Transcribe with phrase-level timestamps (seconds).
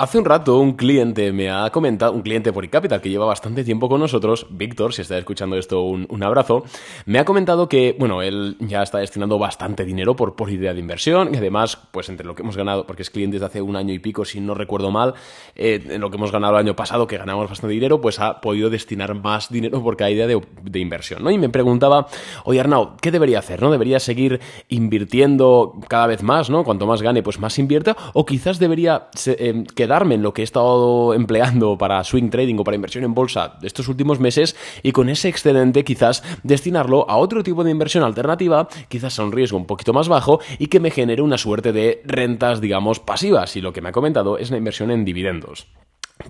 [0.00, 3.64] Hace un rato un cliente me ha comentado, un cliente por Capital que lleva bastante
[3.64, 6.64] tiempo con nosotros, Víctor, si está escuchando esto, un, abrazo,
[7.04, 10.80] me ha comentado que, bueno, él ya está destinando bastante dinero por, por idea de
[10.80, 13.76] inversión y además, pues entre lo que hemos ganado, porque es cliente desde hace un
[13.76, 15.12] año y pico, si no recuerdo mal,
[15.54, 18.40] eh, en lo que hemos ganado el año pasado, que ganamos bastante dinero, pues ha
[18.40, 21.30] podido destinar más dinero por cada idea de, de inversión, ¿no?
[21.30, 22.06] Y me preguntaba,
[22.44, 23.70] oye Arnau, ¿qué debería hacer, no?
[23.70, 24.40] ¿Debería seguir
[24.70, 26.64] invirtiendo cada vez más, ¿no?
[26.64, 30.44] Cuanto más gane, pues más invierta, o quizás debería eh, darme en lo que he
[30.44, 35.08] estado empleando para swing trading o para inversión en bolsa estos últimos meses y con
[35.10, 39.66] ese excedente quizás destinarlo a otro tipo de inversión alternativa, quizás a un riesgo un
[39.66, 43.56] poquito más bajo y que me genere una suerte de rentas, digamos, pasivas.
[43.56, 45.66] Y lo que me ha comentado es la inversión en dividendos.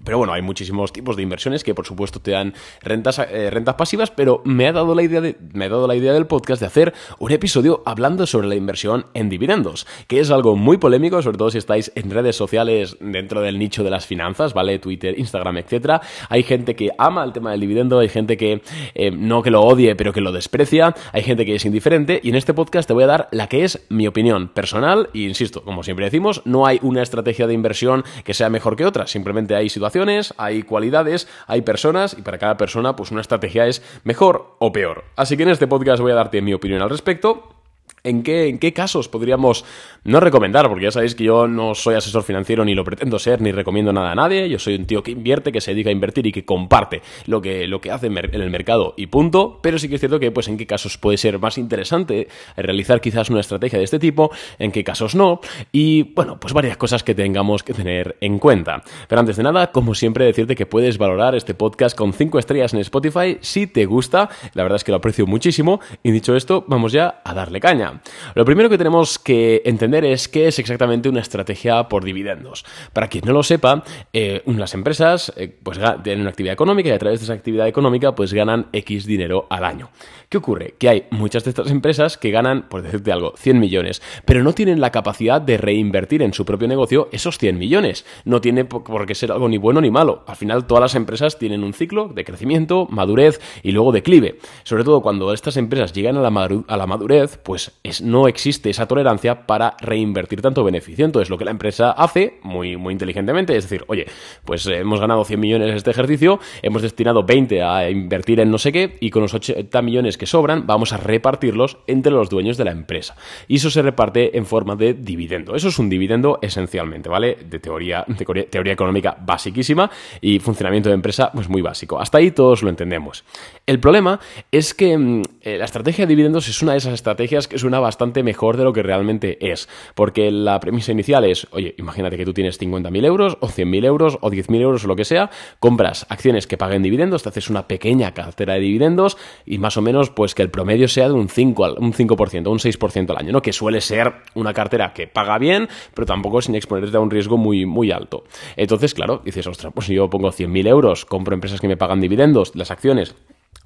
[0.04, 3.74] Pero bueno, hay muchísimos tipos de inversiones que por supuesto te dan rentas, eh, rentas
[3.74, 6.60] pasivas, pero me ha, dado la idea de, me ha dado la idea del podcast
[6.60, 11.22] de hacer un episodio hablando sobre la inversión en dividendos, que es algo muy polémico,
[11.22, 14.78] sobre todo si estáis en redes sociales dentro del nicho de las finanzas, ¿vale?
[14.78, 16.00] Twitter, Instagram, etcétera.
[16.28, 18.62] Hay gente que ama el tema del dividendo, hay gente que
[18.94, 22.30] eh, no que lo odie, pero que lo desprecia, hay gente que es indiferente, y
[22.30, 25.62] en este podcast te voy a dar la que es mi opinión personal, y insisto,
[25.62, 29.54] como siempre decimos, no hay una estrategia de inversión que sea mejor que otra, simplemente
[29.54, 34.56] hay situaciones, hay cualidades, hay personas y para cada persona pues una estrategia es mejor
[34.58, 35.04] o peor.
[35.16, 37.59] Así que en este podcast voy a darte mi opinión al respecto
[38.02, 39.64] ¿En qué, ¿En qué, casos podríamos
[40.04, 40.68] no recomendar?
[40.68, 43.92] Porque ya sabéis que yo no soy asesor financiero ni lo pretendo ser, ni recomiendo
[43.92, 44.48] nada a nadie.
[44.48, 47.40] Yo soy un tío que invierte, que se dedica a invertir y que comparte lo
[47.40, 49.58] que, lo que hace en el mercado y punto.
[49.62, 53.00] Pero sí que es cierto que, pues, en qué casos puede ser más interesante realizar
[53.00, 55.40] quizás una estrategia de este tipo, en qué casos no.
[55.72, 58.82] Y, bueno, pues varias cosas que tengamos que tener en cuenta.
[59.08, 62.74] Pero antes de nada, como siempre, decirte que puedes valorar este podcast con 5 estrellas
[62.74, 64.30] en Spotify si te gusta.
[64.54, 65.80] La verdad es que lo aprecio muchísimo.
[66.02, 67.89] Y dicho esto, vamos ya a darle caña.
[68.34, 72.64] Lo primero que tenemos que entender es qué es exactamente una estrategia por dividendos.
[72.92, 73.82] Para quien no lo sepa,
[74.12, 77.66] eh, las empresas eh, pues, tienen una actividad económica y a través de esa actividad
[77.66, 79.90] económica pues ganan X dinero al año.
[80.28, 80.74] ¿Qué ocurre?
[80.78, 84.52] Que hay muchas de estas empresas que ganan, por decirte algo, 100 millones, pero no
[84.52, 88.06] tienen la capacidad de reinvertir en su propio negocio esos 100 millones.
[88.24, 90.22] No tiene por qué ser algo ni bueno ni malo.
[90.28, 94.38] Al final todas las empresas tienen un ciclo de crecimiento, madurez y luego declive.
[94.62, 98.86] Sobre todo cuando estas empresas llegan a la, a la madurez, pues no existe esa
[98.86, 101.04] tolerancia para reinvertir tanto beneficio.
[101.04, 104.06] Entonces, lo que la empresa hace, muy, muy inteligentemente, es decir, oye,
[104.44, 108.58] pues eh, hemos ganado 100 millones este ejercicio, hemos destinado 20 a invertir en no
[108.58, 112.56] sé qué, y con los 80 millones que sobran, vamos a repartirlos entre los dueños
[112.56, 113.16] de la empresa.
[113.48, 115.56] Y eso se reparte en forma de dividendo.
[115.56, 117.38] Eso es un dividendo esencialmente, ¿vale?
[117.48, 118.04] De teoría,
[118.50, 119.90] teoría económica basiquísima
[120.20, 121.98] y funcionamiento de empresa, pues muy básico.
[121.98, 123.24] Hasta ahí todos lo entendemos.
[123.66, 124.20] El problema
[124.52, 127.64] es que mm, eh, la estrategia de dividendos es una de esas estrategias que es
[127.78, 129.68] bastante mejor de lo que realmente es.
[129.94, 134.18] Porque la premisa inicial es, oye, imagínate que tú tienes 50.000 euros o 100.000 euros
[134.20, 137.68] o 10.000 euros o lo que sea, compras acciones que paguen dividendos, te haces una
[137.68, 139.16] pequeña cartera de dividendos
[139.46, 142.58] y más o menos pues que el promedio sea de un 5%, un 5%, un
[142.58, 143.42] 6% al año, ¿no?
[143.42, 147.36] Que suele ser una cartera que paga bien, pero tampoco sin exponerte a un riesgo
[147.36, 148.24] muy, muy alto.
[148.56, 152.00] Entonces, claro, dices, ostras, pues si yo pongo 100.000 euros, compro empresas que me pagan
[152.00, 153.14] dividendos, las acciones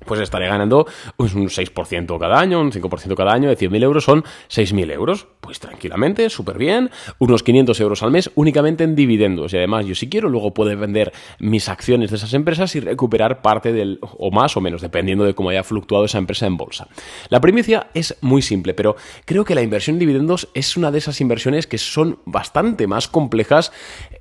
[0.05, 4.05] pues estaré ganando pues, un 6% cada año, un 5% cada año, de 100.000 euros
[4.05, 5.27] son 6.000 euros.
[5.41, 9.53] Pues tranquilamente, súper bien, unos 500 euros al mes únicamente en dividendos.
[9.53, 13.43] Y además, yo si quiero, luego puedo vender mis acciones de esas empresas y recuperar
[13.43, 16.89] parte del, o más o menos, dependiendo de cómo haya fluctuado esa empresa en bolsa.
[17.29, 20.99] La primicia es muy simple, pero creo que la inversión en dividendos es una de
[20.99, 23.73] esas inversiones que son bastante más complejas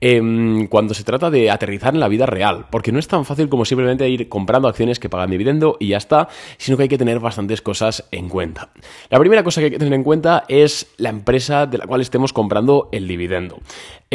[0.01, 3.49] em, cuando se trata de aterrizar en la vida real, porque no es tan fácil
[3.49, 5.31] como simplemente ir comprando acciones que pagan
[5.79, 8.69] y ya está, sino que hay que tener bastantes cosas en cuenta.
[9.09, 12.01] La primera cosa que hay que tener en cuenta es la empresa de la cual
[12.01, 13.59] estemos comprando el dividendo.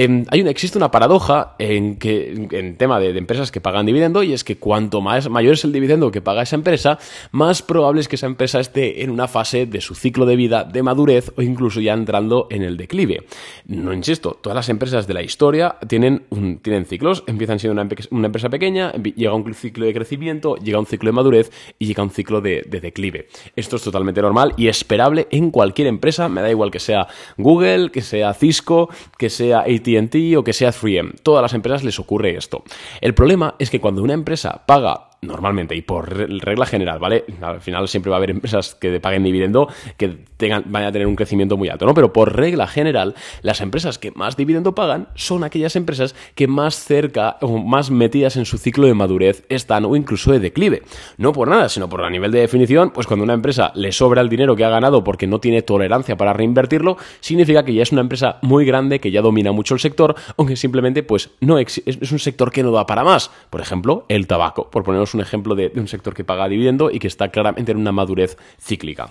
[0.00, 4.22] Em, hay una, existe una paradoja en que en tema de, empresas que pagan dividendo
[4.22, 7.00] y es que cuanto más mayor es el dividendo que paga esa empresa,
[7.32, 10.62] más probable es que esa empresa esté en una fase de su ciclo de vida
[10.62, 13.24] de madurez o incluso ya entrando en el declive.
[13.66, 16.26] No insisto, todas las empresas de la historia tienen,
[16.62, 21.08] tienen ciclos, empiezan siendo una, empresa pequeña, llega un ciclo de crecimiento, llega un ciclo
[21.08, 23.26] de madurez y llega un ciclo de, de declive.
[23.56, 27.90] Esto es totalmente normal y esperable en cualquier empresa, me da igual que sea Google,
[27.90, 29.87] que sea Cisco, que sea AT
[30.36, 31.20] o que sea 3M.
[31.22, 32.62] Todas las empresas les ocurre esto.
[33.00, 37.24] El problema es que cuando una empresa paga normalmente y por regla general, ¿vale?
[37.40, 41.06] Al final siempre va a haber empresas que paguen dividendo que tengan, van a tener
[41.06, 41.94] un crecimiento muy alto, ¿no?
[41.94, 46.76] Pero por regla general, las empresas que más dividendo pagan son aquellas empresas que más
[46.76, 50.82] cerca o más metidas en su ciclo de madurez están o incluso de declive.
[51.16, 54.20] No por nada, sino por a nivel de definición, pues cuando una empresa le sobra
[54.20, 57.92] el dinero que ha ganado porque no tiene tolerancia para reinvertirlo, significa que ya es
[57.92, 62.12] una empresa muy grande que ya domina mucho el sector, aunque simplemente pues no es
[62.12, 63.30] un sector que no da para más.
[63.50, 66.90] Por ejemplo, el tabaco, por ponernos un ejemplo de, de un sector que paga dividendo
[66.90, 69.10] y que está claramente en una madurez cíclica.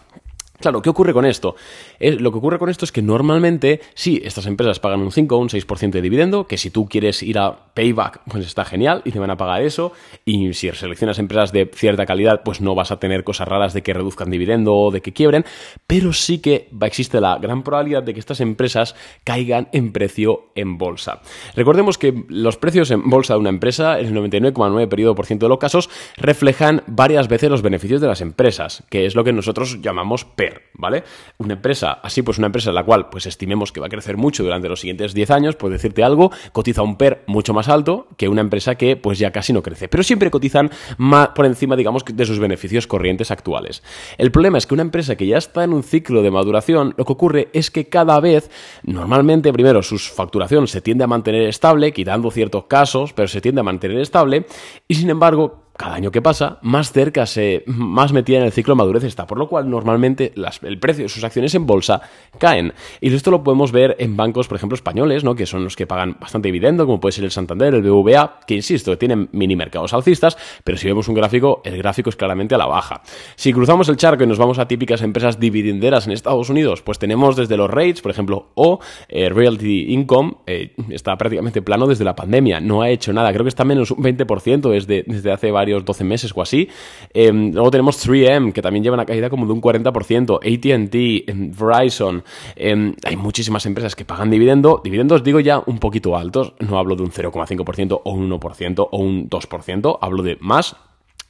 [0.60, 1.56] Claro, ¿qué ocurre con esto?
[2.00, 5.40] lo que ocurre con esto es que normalmente, sí, estas empresas pagan un 5 o
[5.40, 9.12] un 6% de dividendo, que si tú quieres ir a payback, pues está genial y
[9.12, 9.94] te van a pagar eso.
[10.26, 13.84] Y si seleccionas empresas de cierta calidad, pues no vas a tener cosas raras de
[13.84, 15.46] que reduzcan dividendo o de que quiebren,
[15.86, 20.78] pero sí que existe la gran probabilidad de que estas empresas caigan en precio en
[20.78, 21.22] bolsa.
[21.56, 26.84] Recordemos que los precios en bolsa de una empresa, el 99,9% de los casos, reflejan
[26.88, 30.26] varias veces los beneficios de las empresas, que es lo que nosotros llamamos
[30.74, 31.04] ¿vale?
[31.38, 34.18] Una empresa, así pues una empresa en la cual pues estimemos que va a crecer
[34.18, 38.08] mucho durante los siguientes 10 años, puede decirte algo, cotiza un PER mucho más alto
[38.18, 41.76] que una empresa que pues ya casi no crece, pero siempre cotizan más por encima,
[41.76, 43.84] digamos, de sus beneficios corrientes actuales.
[44.18, 47.06] El problema es que una empresa que ya está en un ciclo de maduración, lo
[47.06, 48.50] que ocurre es que cada vez,
[48.84, 53.62] normalmente, primero, su facturación se tiende a mantener estable, quitando ciertos casos, pero se tiende
[53.62, 54.46] a mantener estable,
[54.88, 58.74] y sin embargo, cada año que pasa, más cerca se, más metida en el ciclo
[58.74, 60.34] de madurez está, por lo cual normalmente
[60.64, 62.02] el precio de sus acciones en bolsa
[62.40, 62.74] caen.
[63.00, 65.36] Y esto lo podemos ver en bancos, por ejemplo, españoles, ¿no?
[65.36, 68.56] que son los que pagan bastante dividendo, como puede ser el Santander, el BVA, que
[68.56, 72.58] insisto, tienen mini mercados alcistas, pero si vemos un gráfico, el gráfico es claramente a
[72.58, 73.02] la baja.
[73.36, 76.98] Si cruzamos el charco y nos vamos a típicas empresas dividenderas en Estados Unidos, pues
[76.98, 82.04] tenemos desde los rates, por ejemplo, o eh, Realty Income, eh, está prácticamente plano desde
[82.04, 85.52] la pandemia, no ha hecho nada, creo que está menos un 20% desde, desde hace
[85.52, 86.70] varios 12 meses o así.
[87.14, 91.52] Em, luego tenemos 3M, que también lleva una caída como de un 40%, ATT, em,
[91.52, 92.24] Verizon.
[92.56, 94.82] Em, hay muchísimas empresas que pagan dividendo.
[94.84, 98.98] Dividendos digo ya un poquito altos, no hablo de un 0,5% o un 1% o
[98.98, 100.76] un 2%, hablo de más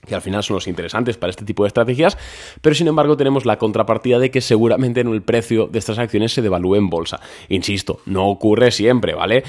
[0.08, 2.18] que al final son los interesantes para este tipo de estrategias,
[2.62, 6.34] pero sin embargo tenemos la contrapartida de que seguramente en el precio de estas acciones
[6.34, 7.20] se devalúe en bolsa.
[7.50, 9.44] Insisto, no ocurre siempre, ¿vale?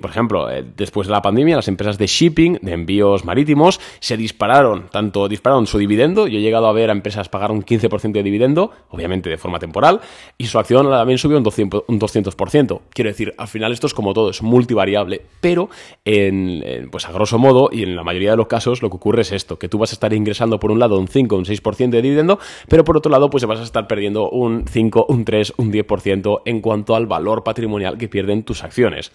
[0.00, 4.16] Por ejemplo, eh, después de la pandemia, las empresas de shipping, de envíos marítimos, se
[4.16, 8.12] dispararon, tanto dispararon su dividendo, yo he llegado a ver a empresas pagar un 15%
[8.12, 10.00] de dividendo, obviamente de forma temporal,
[10.38, 12.80] y su acción también subió un 200%.
[12.90, 15.68] Quiero decir, al final esto es como todo, es multivariable, pero
[16.04, 19.22] en, pues a grosso modo, y en la mayoría de los casos, lo que ocurre
[19.22, 21.44] es esto, que tú vas a estar ingresando por un lado un 5 o un
[21.44, 25.24] 6% de dividendo, pero por otro lado pues vas a estar perdiendo un 5, un
[25.24, 29.12] 3, un 10% en cuanto al valor patrimonial que pierden tus acciones.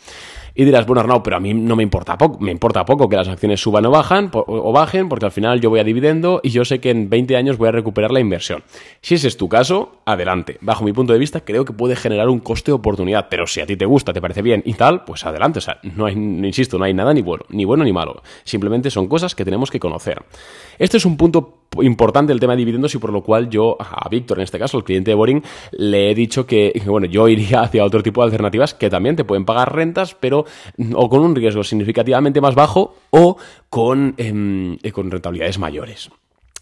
[0.56, 3.16] Y dirás, bueno, Arnau, pero a mí no me importa poco, me importa poco que
[3.16, 6.50] las acciones suban o, bajan, o bajen, porque al final yo voy a dividendo y
[6.50, 8.64] yo sé que en 20 años voy a recuperar la inversión.
[9.02, 10.58] Si ese es tu caso, adelante.
[10.62, 13.62] Bajo mi punto de vista, creo que puede generar un coste de oportunidad, pero si
[13.62, 15.60] a ti te gusta, te parece bien y tal, pues adelante.
[15.60, 18.24] O sea, no hay, insisto, no hay nada ni bueno, ni bueno ni malo.
[18.44, 20.24] Simplemente son cosas que tenemos que conocer.
[20.80, 24.08] Este es un punto importante el tema de dividendos y por lo cual yo a
[24.10, 27.62] Víctor, en este caso, el cliente de Boring, le he dicho que, bueno, yo iría
[27.64, 30.46] hacia otro tipo de alternativas que también te pueden pagar rentas, pero
[30.94, 33.38] o con un riesgo significativamente más bajo o
[33.70, 36.10] con, em, con rentabilidades mayores.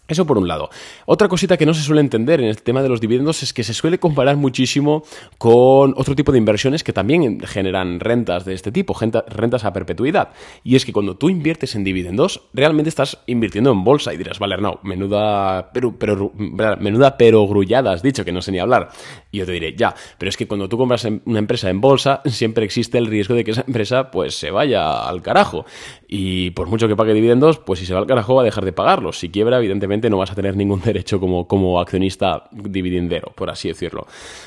[0.08, 0.70] Eso por un lado.
[1.04, 3.64] Otra cosita que no se suele entender en el tema de los dividendos es que
[3.64, 5.02] se suele comparar muchísimo
[5.36, 10.28] con otro tipo de inversiones que también generan rentas de este tipo, rentas a perpetuidad.
[10.62, 14.38] Y es que cuando tú inviertes en dividendos, realmente estás invirtiendo en bolsa y dirás,
[14.38, 16.32] vale, no, menuda, pero, pero,
[16.78, 18.90] menuda pero grullada has dicho, que no sé ni hablar.
[19.32, 22.22] Y yo te diré, ya, pero es que cuando tú compras una empresa en bolsa,
[22.26, 25.66] siempre existe el riesgo de que esa empresa pues se vaya al carajo.
[26.06, 28.64] Y por mucho que pague dividendos, pues si se va al carajo va a dejar
[28.64, 29.18] de pagarlos.
[29.18, 33.68] Si quiebra, evidentemente no vas a tener ningún derecho como, como accionista dividendero, por así
[33.68, 34.06] decirlo.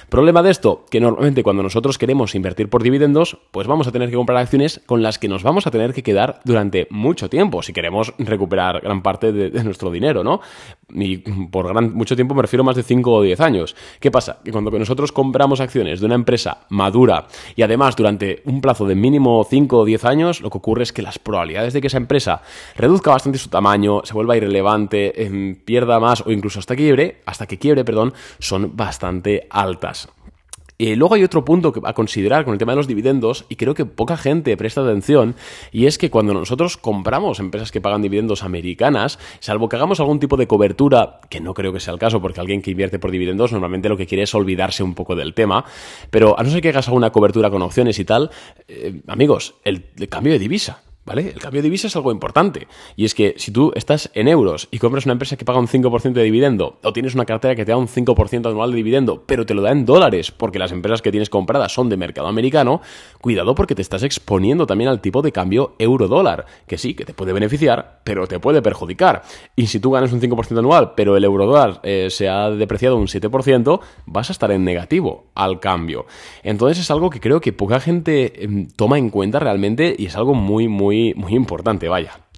[0.10, 4.10] Problema de esto, que normalmente cuando nosotros queremos invertir por dividendos, pues vamos a tener
[4.10, 7.62] que comprar acciones con las que nos vamos a tener que quedar durante mucho tiempo,
[7.62, 10.42] si queremos recuperar gran parte de, nuestro dinero, ¿no?
[10.90, 13.76] Y por mucho tiempo me refiero más de 5 o 10 años.
[14.00, 14.40] ¿Qué pasa?
[14.44, 18.96] Que cuando nosotros compramos acciones de una empresa madura y además durante un plazo de
[18.96, 21.98] mínimo 5 o 10 años, lo que ocurre es que las probabilidades de que esa
[21.98, 22.42] empresa
[22.76, 25.26] reduzca bastante su tamaño, se vuelva irrelevante,
[25.66, 30.10] pierda más o incluso hasta quiebre, hasta que quiebre, perdón, son bastante altas.
[30.82, 33.74] Y luego hay otro punto a considerar con el tema de los dividendos, y creo
[33.74, 35.36] que poca gente presta atención,
[35.74, 40.22] y es que cuando nosotros compramos empresas que pagan dividendos americanas, salvo que hagamos algún
[40.22, 43.12] tipo de cobertura, que no creo que sea el caso, porque alguien que invierte por
[43.12, 45.66] dividendos normalmente lo que quiere es olvidarse un poco del tema,
[46.12, 48.32] pero a no ser que hagas alguna cobertura con opciones y tal,
[48.70, 51.30] eh, amigos, el cambio de divisa ¿vale?
[51.34, 52.68] El cambio de divisa es algo importante.
[52.96, 55.68] Y es que si tú estás en euros y compras una empresa que paga un
[55.68, 59.24] 5% de dividendo, o tienes una cartera que te da un 5% anual de dividendo,
[59.26, 62.28] pero te lo da en dólares, porque las empresas que tienes compradas son de mercado
[62.28, 62.82] americano,
[63.22, 67.14] cuidado porque te estás exponiendo también al tipo de cambio euro-dólar, que sí, que te
[67.14, 69.24] puede beneficiar, pero te puede perjudicar.
[69.56, 73.08] Y si tú ganas un 5% anual, pero el euro-dólar eh, se ha depreciado un
[73.08, 76.06] 7%, vas a estar en negativo al cambio.
[76.44, 80.16] Entonces es algo que creo que poca gente em, toma en cuenta realmente y es
[80.16, 82.29] algo muy, muy, muy importante, vaya.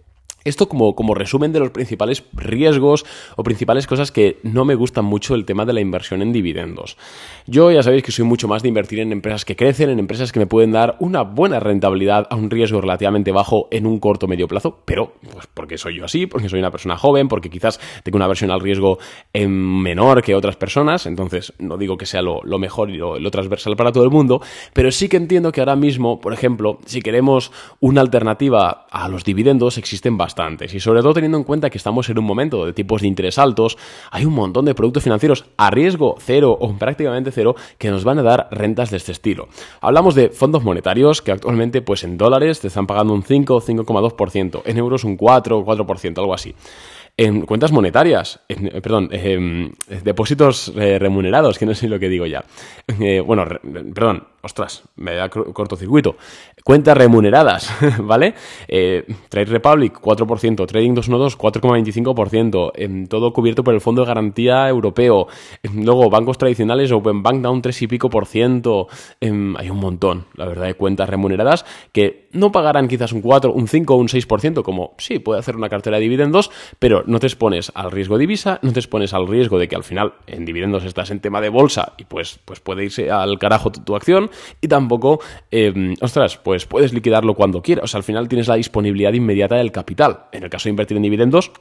[0.44, 3.06] Esto como, como, resumen de los principales riesgos
[3.36, 6.98] o principales cosas que no me gustan mucho el tema de la inversión en dividendos.
[7.46, 10.32] Yo ya sabéis que soy mucho más de invertir en empresas que crecen, en empresas
[10.32, 14.28] que me pueden dar una buena rentabilidad a un riesgo relativamente bajo en un corto
[14.28, 17.80] medio plazo, pero pues porque soy yo así, porque soy una persona joven, porque quizás
[18.04, 18.98] tengo una versión al riesgo
[19.34, 23.76] menor que otras personas, entonces no digo que sea lo, mejor y lo, lo transversal
[23.76, 24.42] para todo el mundo,
[24.74, 29.24] pero sí que entiendo que ahora mismo, por ejemplo, si queremos una alternativa a los
[29.24, 30.31] dividendos, existen bastantes
[30.74, 33.38] y sobre todo teniendo en cuenta que estamos en un momento de tipos de interés
[33.38, 33.78] altos,
[34.12, 38.20] hay un montón de productos financieros a riesgo cero o prácticamente cero que nos van
[38.20, 39.48] a dar rentas de este estilo.
[39.82, 43.62] Hablamos de fondos monetarios que actualmente pues en dólares te están pagando un 5 o
[43.62, 46.56] 5,2%, en euros un 4 o 4%, algo así
[47.18, 49.70] en cuentas monetarias, eh, perdón, eh,
[50.04, 52.44] depósitos eh, remunerados, que no sé lo que digo ya.
[53.26, 53.46] bueno,
[53.94, 56.16] perdón, ostras, me da cortocircuito.
[56.64, 58.34] Cuentas remuneradas, ¿vale?
[58.68, 65.28] Trade Republic, 4%, Trading 212, 4,25%, em, todo cubierto por el Fondo de Garantía Europeo.
[65.64, 68.88] Em, luego, bancos tradicionales, Open Bank da un 3 y pico por ciento.
[69.20, 73.52] Em, hay un montón, la verdad, de cuentas remuneradas que no pagarán quizás un 4,
[73.52, 77.20] un 5 o un 6%, como sí, puede hacer una cartera de dividendos, pero no
[77.20, 80.14] te expones al riesgo de divisa, no te expones al riesgo de que al final
[80.28, 83.96] en dividendos estás en tema de bolsa y pues, pues puede irse al carajo tu,
[83.96, 84.31] acción,
[84.62, 85.20] y tampoco,
[86.02, 87.86] ostras, pues pues puedes liquidarlo cuando quieras.
[87.86, 90.26] O sea, al final tienes la disponibilidad inmediata del capital.
[90.34, 91.52] En el caso de invertir en dividendos,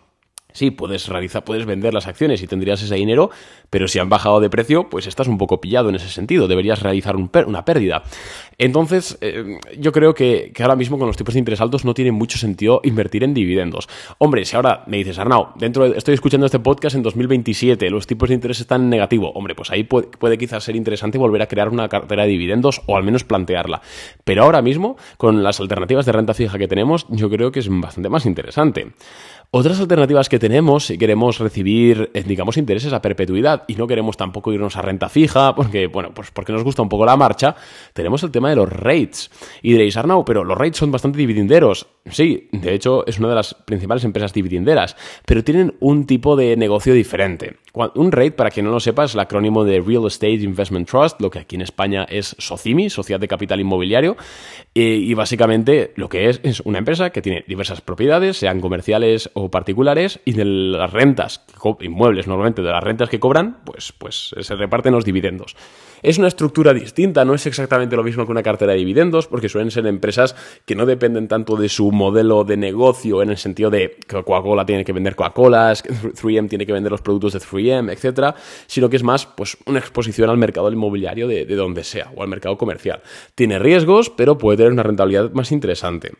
[0.52, 3.30] Sí, puedes realizar, puedes vender las acciones y tendrías ese dinero,
[3.70, 6.48] pero si han bajado de precio, pues estás un poco pillado en ese sentido.
[6.48, 8.02] Deberías realizar una pérdida.
[8.58, 12.12] Entonces, eh, yo creo que, ahora mismo con los tipos de interés altos no tiene
[12.12, 13.88] mucho sentido invertir en dividendos.
[14.18, 18.28] Hombre, si ahora me dices, Arnau, dentro estoy escuchando este podcast en 2027, los tipos
[18.28, 19.32] de interés están en negativo.
[19.32, 22.82] Hombre, pues ahí puede, puede quizás ser interesante volver a crear una cartera de dividendos
[22.86, 23.80] o al menos plantearla.
[24.24, 27.68] Pero ahora mismo, con las alternativas de renta fija que tenemos, yo creo que es
[27.68, 28.92] bastante más interesante.
[29.52, 34.16] Otras alternativas que tenemos, si queremos recibir, eh, digamos, intereses a perpetuidad y no queremos
[34.16, 37.54] tampoco irnos a renta fija, porque, bueno, pues porque nos gusta un poco la marcha,
[37.92, 39.30] tenemos el tema de los rates.
[39.62, 41.86] Y diréis, Arnau, pero los rates son bastante dividenderos.
[42.06, 46.56] Sí, de hecho, es una de las principales empresas dividenderas, pero tienen un tipo de
[46.56, 47.58] negocio diferente.
[47.94, 51.20] Un rate, para quien no lo sepa, es el acrónimo de Real Estate Investment Trust,
[51.20, 54.16] lo que aquí en España es SOCIMI, Sociedad de Capital Inmobiliario,
[54.74, 59.30] eh, y básicamente lo que es es una empresa que tiene diversas propiedades, sean comerciales
[59.34, 61.44] o particulares y de las rentas,
[61.80, 65.56] inmuebles normalmente, de las rentas que cobran, pues, pues se reparten los dividendos.
[66.02, 69.48] Es una estructura distinta, no es exactamente lo mismo que una cartera de dividendos, porque
[69.48, 73.70] suelen ser empresas que no dependen tanto de su modelo de negocio en el sentido
[73.70, 77.92] de que Coca-Cola tiene que vender Coca-Colas, 3M tiene que vender los productos de 3M,
[77.92, 78.34] etcétera,
[78.66, 82.22] sino que es más pues una exposición al mercado inmobiliario de, de donde sea o
[82.22, 83.02] al mercado comercial.
[83.34, 86.12] Tiene riesgos, pero puede tener una rentabilidad más interesante.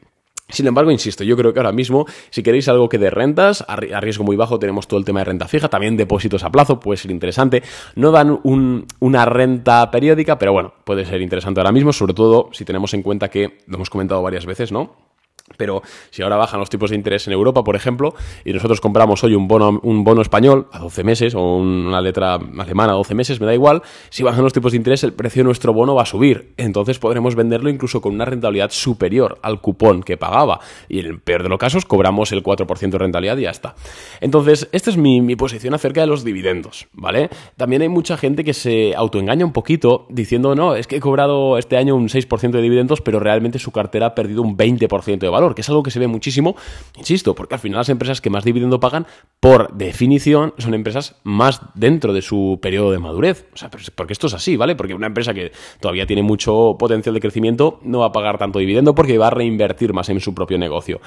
[0.51, 3.77] Sin embargo, insisto, yo creo que ahora mismo, si queréis algo que de rentas, a
[3.77, 6.97] riesgo muy bajo tenemos todo el tema de renta fija, también depósitos a plazo, puede
[6.97, 7.63] ser interesante.
[7.95, 12.65] No dan una renta periódica, pero bueno, puede ser interesante ahora mismo, sobre todo si
[12.65, 15.11] tenemos en cuenta que, lo hemos comentado varias veces, ¿no?
[15.57, 18.15] Pero si ahora bajan los tipos de interés en Europa, por ejemplo,
[18.45, 22.35] y nosotros compramos hoy un bono, un bono español a 12 meses o una letra
[22.35, 25.41] alemana a 12 meses, me da igual, si bajan los tipos de interés el precio
[25.41, 26.53] de nuestro bono va a subir.
[26.57, 30.61] Entonces podremos venderlo incluso con una rentabilidad superior al cupón que pagaba.
[30.89, 33.75] Y en el peor de los casos cobramos el 4% de rentabilidad y ya está.
[34.21, 37.31] Entonces, esta es mi, mi posición acerca de los dividendos, ¿vale?
[37.57, 41.59] También hay mucha gente que se autoengaña un poquito diciendo, no, es que he cobrado
[41.59, 45.29] este año un 6% de dividendos, pero realmente su cartera ha perdido un 20% de
[45.29, 46.57] valor que es algo que se ve muchísimo,
[46.97, 49.07] insisto, porque al final las empresas que más dividendo pagan,
[49.41, 53.47] por definición, son empresas más dentro de su periodo de madurez.
[53.53, 54.77] O sea, porque esto es así, ¿vale?
[54.77, 58.59] Porque una empresa que todavía tiene mucho potencial de crecimiento no va a pagar tanto
[58.59, 61.01] dividendo porque va a reinvertir más en su propio negocio.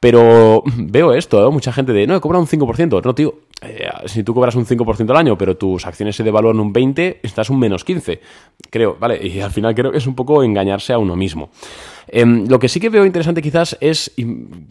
[0.00, 1.50] Pero veo esto, ¿eh?
[1.50, 3.02] mucha gente de, no, he cobrado un 5%.
[3.04, 6.60] No, tío, eh, si tú cobras un 5% al año, pero tus acciones se devalúan
[6.60, 8.18] un 20%, estás un menos 15%.
[8.70, 9.26] Creo, ¿vale?
[9.26, 11.50] Y al final creo que es un poco engañarse a uno mismo.
[12.08, 14.12] Em, lo que sí que veo interesante quizás es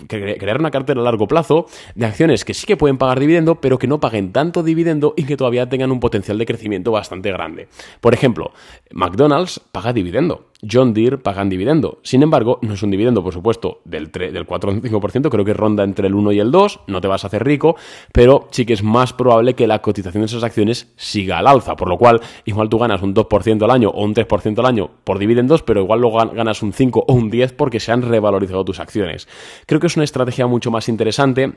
[0.08, 1.66] crear una cartera a largo plazo
[1.96, 5.24] de acciones que sí que pueden pagar dividendo, pero que no paguen tanto dividendo y
[5.24, 7.68] que todavía tengan un potencial de crecimiento bastante grande.
[8.02, 8.52] Por ejemplo,
[8.92, 12.00] McDonald's paga dividendo John Deere pagan dividendo.
[12.04, 15.54] Sin embargo, no es un dividendo, por supuesto, del, del 4 o 5%, creo que
[15.54, 17.76] ronda entre el 1 y el 2, no te vas a hacer rico,
[18.12, 21.76] pero sí que es más probable que la cotización de esas acciones siga al alza,
[21.76, 24.90] por lo cual igual tú ganas un 2% al año o un 3% al año
[25.04, 28.66] por dividendos, pero igual luego ganas un 5 o un 10 porque se han revalorizado
[28.66, 29.28] tus acciones.
[29.66, 31.54] Creo que es una estrategia mucho más interesante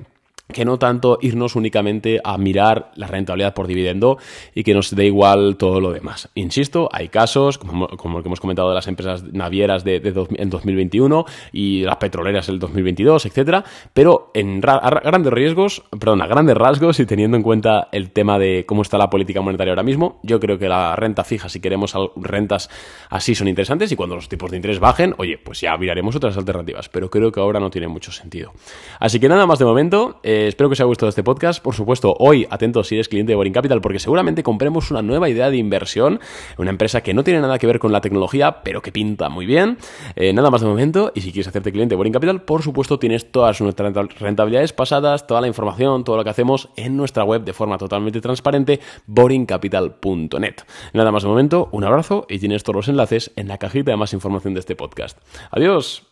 [0.53, 4.19] que no tanto irnos únicamente a mirar la rentabilidad por dividendo
[4.55, 6.31] y que nos dé igual todo lo demás.
[6.35, 9.97] Insisto, hay casos, como, el que hemos comentado de las empresas navieras de,
[10.37, 13.63] en 2021 y las petroleras en el 2022, etcétera,
[13.93, 18.65] pero en grandes riesgos, perdón, a grandes rasgos y teniendo en cuenta el tema de
[18.67, 21.95] cómo está la política monetaria ahora mismo, yo creo que la renta fija, si queremos
[22.17, 22.71] rentas
[23.11, 26.39] así, son interesantes y cuando los tipos de interés bajen, oye, pues ya miraremos otras
[26.39, 28.53] alternativas, pero creo que ahora no tiene mucho sentido.
[28.99, 30.21] Así que nada más de momento.
[30.23, 31.63] Eh, espero que os haya gustado este podcast.
[31.63, 35.29] Por supuesto, hoy, atento si eres cliente de Boring Capital, porque seguramente compremos una nueva
[35.29, 36.21] idea de inversión,
[36.57, 39.47] una empresa que no tiene nada que ver con la tecnología, pero que pinta muy
[39.47, 39.79] bien.
[40.17, 42.99] Eh, nada más de momento, y si quieres hacerte cliente de Boring Capital, por supuesto,
[42.99, 47.43] tienes todas nuestras rentabilidades pasadas, toda la información, todo lo que hacemos en nuestra web
[47.43, 50.55] de forma totalmente transparente, boringcapital.net.
[50.93, 53.97] Nada más de momento, un abrazo y tienes todos los enlaces en la cajita de
[53.97, 55.19] más información de este podcast.
[55.51, 56.08] Adiós.